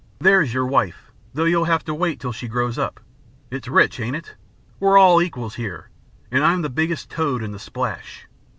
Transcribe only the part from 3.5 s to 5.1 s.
It's rich, ain't it? We're